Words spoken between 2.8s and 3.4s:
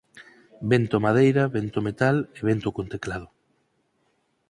teclado